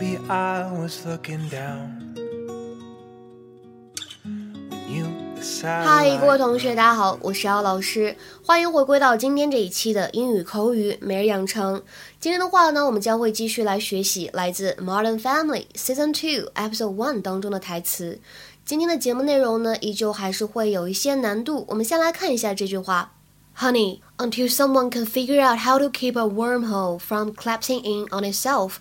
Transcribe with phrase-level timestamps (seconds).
[0.00, 2.14] Maybe I was looking down.
[4.24, 5.06] When you
[5.62, 11.82] 嗨，各位同学，大家好，我是姚老师，欢迎回归到今天这一期的英语口语每日养成。
[12.18, 18.18] 今天的话呢，我们将会继续来学习来自《Modern Family》Season Two Episode One 当中的台词。
[18.64, 21.66] 今天的节目内容呢，依旧还是会有一些难度。
[21.68, 23.12] 我们先来看一下这句话：
[23.58, 28.76] Honey, until someone can figure out how to keep a wormhole from collapsing in on itself,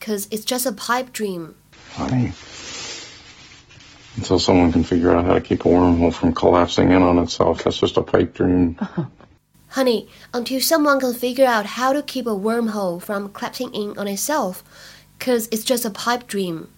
[0.00, 1.54] cause it's just a pipe dream.
[1.94, 2.32] Honey,
[4.16, 7.62] until someone can figure out how to keep a wormhole from collapsing in on itself,
[7.64, 8.76] that's just a pipe dream.
[9.68, 14.08] Honey, until someone can figure out how to keep a wormhole from collapsing in on
[14.08, 14.62] itself,
[15.18, 16.68] cause it's just a pipe dream.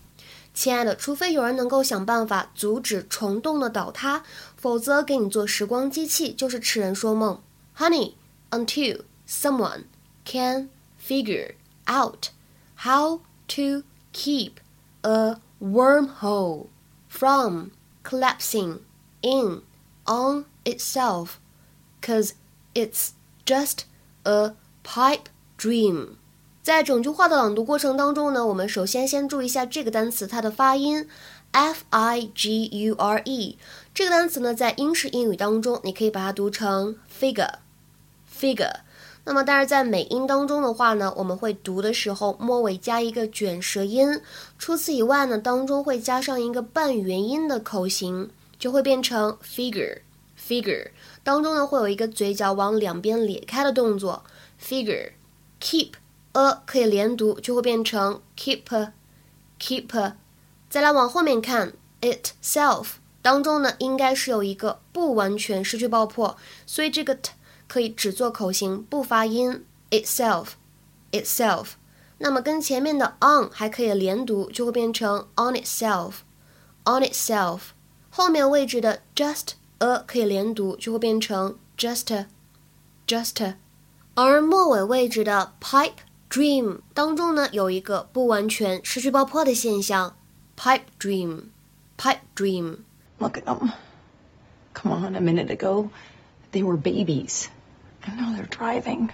[0.55, 4.23] 亲爱的，除非有人能够想办法阻止虫洞的倒塌，
[4.57, 7.41] 否则给你做时光机器就是痴人说梦。
[7.79, 8.13] Honey,
[8.51, 9.85] until someone
[10.27, 10.69] can
[11.03, 11.55] figure
[11.87, 12.29] out
[12.85, 14.55] how to keep
[15.03, 16.67] a wormhole
[17.09, 17.71] from
[18.03, 18.81] collapsing
[19.23, 19.63] in
[20.07, 21.39] on itself,
[22.01, 22.35] cause
[22.75, 23.13] it's
[23.45, 23.85] just
[24.25, 26.17] a pipe dream.
[26.63, 31.09] 在整句话的朗读过程当中呢，我们首先先注意一下这个单词它的发音，
[31.51, 33.59] f i g u r e。
[33.93, 38.81] 这个单词呢，在英式英语当中，你可以把它读成 figure，figure。
[39.28, 44.22] 那么，但是在美音当中的话呢，我们会读的时候末尾加一个卷舌音。
[44.58, 50.92] 除此以外呢，当中会加上一个半元音的口型，就会变成 figure，figure。
[51.26, 54.24] 当中呢，会有一个嘴角往两边咧开的动作
[54.64, 55.90] ，figure，keep。
[56.32, 60.14] a 可以连读，就会变成 keep，keep。
[60.70, 67.32] 再来往后面看，itself 当中呢，应该是有一个不完全失去爆破，所以这个 t
[67.68, 69.66] 可以只做口型，不发音。
[69.92, 71.72] itself，itself。
[72.18, 77.60] 那么跟前面的 on 还可以连读，就会变成 on itself，on itself。
[78.10, 83.56] 后面位置的 just a 可以连读，就会变成 just，just。
[84.16, 85.94] 而末尾位置的 pipe。
[86.30, 90.18] Dream 当中呢有一个不完全失去爆破的现象
[90.58, 92.80] ，pipe dream，pipe dream。
[93.20, 93.72] Look at them.
[94.74, 95.90] Come on, a minute ago,
[96.52, 97.46] they were babies.
[98.08, 99.12] And now they're driving.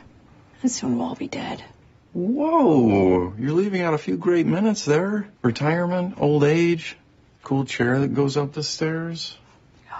[0.61, 1.63] And soon we'll all be dead.
[2.13, 5.27] Whoa, you're leaving out a few great minutes there.
[5.41, 6.95] Retirement, old age,
[7.41, 9.35] cool chair that goes up the stairs.
[9.87, 9.99] Yeah.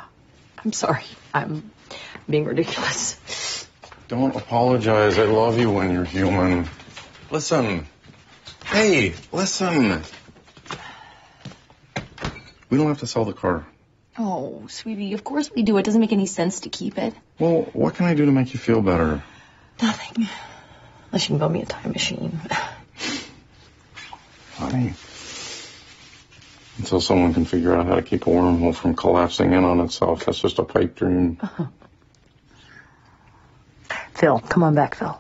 [0.64, 1.06] I'm sorry.
[1.34, 1.72] I'm
[2.30, 3.68] being ridiculous.
[4.08, 5.18] Don't apologize.
[5.18, 6.70] I love you when you're human.
[7.32, 7.88] Listen.
[8.66, 10.03] Hey, listen.
[12.70, 13.66] We don't have to sell the car.
[14.19, 15.78] Oh, sweetie, of course we do.
[15.78, 17.15] It doesn't make any sense to keep it.
[17.39, 19.22] Well, what can I do to make you feel better?
[19.81, 20.27] Nothing.
[21.12, 22.41] Unless you can build me a time machine.
[24.56, 24.94] Honey.
[26.78, 30.25] Until someone can figure out how to keep a wormhole from collapsing in on itself,
[30.25, 31.39] that's just a pipe dream.
[34.15, 35.16] Phil, come on back, Phil.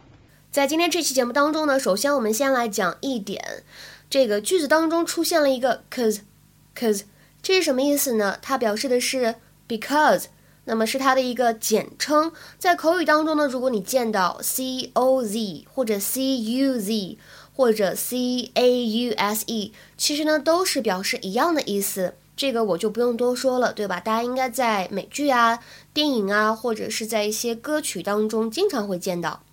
[0.50, 3.62] 在今天这期节目当中呢，首先我们先来讲一点，
[4.10, 7.02] 这个句子当中出现了一个 cause，cause
[7.43, 8.37] 这是什么意思呢？
[8.41, 9.35] 它表示的是
[9.67, 10.27] because，
[10.63, 12.31] 那么是它的一个简称。
[12.57, 17.17] 在口语当中呢，如果你见到 c o z 或者 c u z
[17.53, 22.15] 或者 c a u s e，其实呢都是表示一样的意思。
[22.37, 23.99] 这个我就不用多说了，对吧？
[23.99, 25.59] 大家应该在美剧啊、
[25.93, 29.43] 电影啊，或者是在一些歌曲当中经常会见到。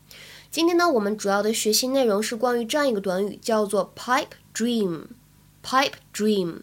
[0.48, 5.06] 今天呢，我们主要的学习内容是关于这样一个短语，叫做 pipe dream。
[5.62, 6.60] pipe dream，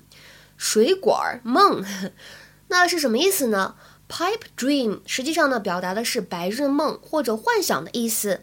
[0.57, 1.85] 水管梦，
[2.67, 3.75] 那是什么意思呢
[4.09, 8.41] ？pipe dream 实际上呢，表达的是白日梦或者幻想的意思。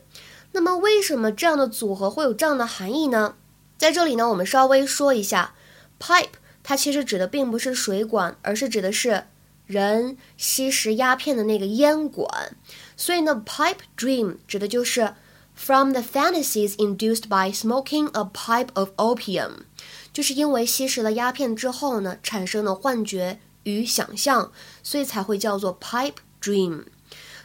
[0.52, 3.34] 那么，为什么这样的组合会有这样的含义呢？
[3.76, 5.54] 在这里呢，我们稍微说一下
[6.00, 6.28] ，pipe
[6.62, 9.24] 它其实指的并不是水管，而是指的是
[9.66, 12.56] 人吸食鸦片的那个烟管。
[12.96, 15.14] 所以呢，pipe dream 指的就是。
[15.56, 19.66] From the fantasies induced by smoking a pipe of opium，
[20.14, 24.50] 就是因为吸食了鸦片之后呢，产生了幻觉与想象，
[24.82, 26.84] 所以才会叫做 pipe dream。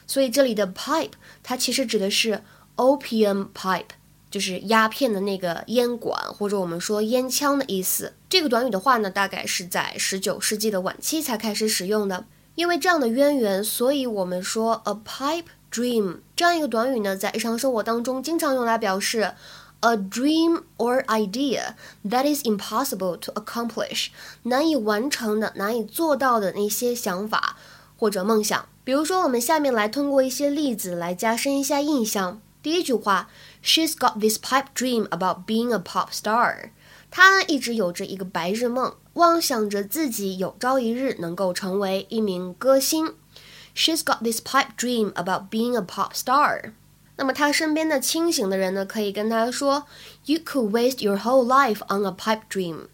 [0.07, 1.11] 所以这里的 pipe
[1.43, 2.43] 它其实指的是
[2.77, 3.89] opium pipe，
[4.31, 8.13] 就是鸦片的那个烟管，或者我们说烟枪的意思。
[8.29, 12.25] 这个短语的话呢，大概是在十九世纪的晚期才开始使用的。
[12.55, 15.45] 因为这样的渊源，所以我们说 a pipe。
[15.71, 19.35] Dream 这样一个短语呢，在日常生活当中经常用来表示
[19.80, 21.74] a dream or idea
[22.04, 24.08] that is impossible to accomplish，
[24.44, 27.56] 难以完成的、难以做到的那些想法
[27.98, 28.66] 或者梦想。
[28.82, 32.40] 比如说，我们下面来通过一些例子来加深一下印象。
[32.62, 33.28] 第一句话，
[33.62, 36.70] She's got this pipe dream about being a pop star。
[37.10, 43.14] 他呢一直有着一个白日梦，妄想着自己有朝一日能够成为一名歌星。
[43.76, 46.72] She's got this pipe dream about being a pop star。
[47.19, 49.83] 那么他身边的清醒的人呢，可以跟他说
[50.23, 52.87] ：“You could waste your whole life on a pipe dream。”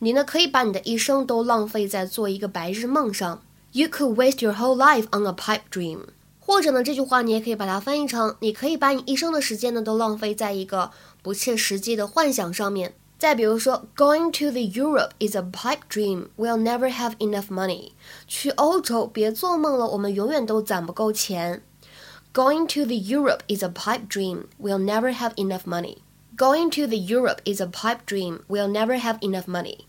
[0.00, 3.42] 你呢可以把你的一生都浪费在做一个白日梦上。
[3.70, 6.00] You could waste your whole life on a pipe dream。
[6.40, 10.90] 或者呢，这句话你也可以把它翻译成：你可以把你一生的时间呢都浪费在一个
[11.22, 12.94] 不切实际的幻想上面。
[13.18, 16.28] 再比如说，Going to the Europe is a pipe dream.
[16.36, 17.92] We'll never have enough money.
[18.26, 21.62] 去欧洲别做梦了，我们永远都攒不够钱。
[22.33, 24.47] Going to the Europe is a pipe dream.
[24.59, 25.99] We'll never have enough money.
[26.35, 28.43] Going to the Europe is a pipe dream.
[28.49, 29.85] We'll never have enough money.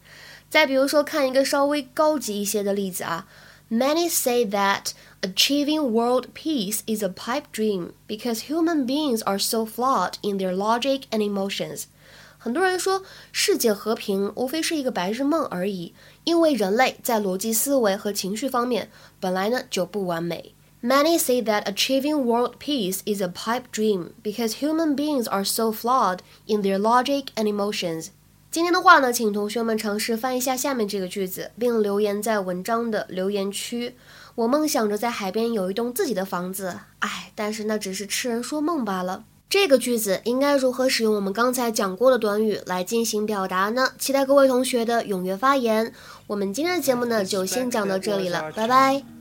[0.48, 3.26] 再比如说，看一个稍微高级一些的例子啊。
[3.68, 4.92] Many say that
[5.22, 10.54] achieving world peace is a pipe dream because human beings are so flawed in their
[10.54, 11.86] logic and emotions.
[12.38, 13.02] 很多人说
[13.32, 15.92] 世界和平无非是一个白日梦而已，
[16.22, 20.54] 因为人类在逻辑思维和情绪方面本来呢就不完美。
[20.83, 25.71] Many say that achieving world peace is a pipe dream because human beings are so
[25.71, 28.07] flawed in their logic and emotions.
[28.49, 33.95] 今天的话呢，请同学们尝试翻译一下下面这个句子，并留言在文章的留言区。
[34.33, 39.25] 我梦想着在海边有一栋自己的房子，唉，但是那只是痴人说梦罢了。
[39.47, 43.91] 这个句子应该如何使用我们刚才讲过的短语来进行表达呢？
[43.99, 45.93] 期待各位同学的踊跃发言。
[46.25, 49.20] 我们今天的节目呢，就先讲到这里了，拜拜。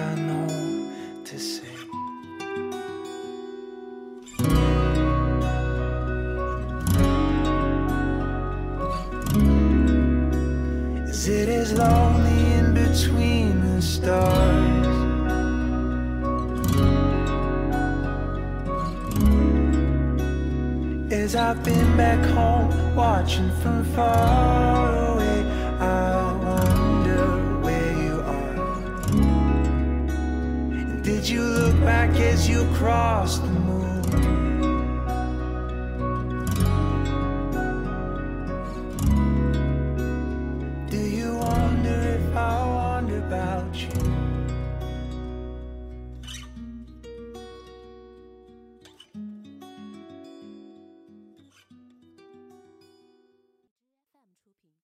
[11.21, 14.87] Is it as lonely in between the stars?
[21.13, 25.45] As I've been back home, watching from far away.
[25.79, 28.55] I wonder where you are.
[31.03, 33.43] Did you look back as you crossed?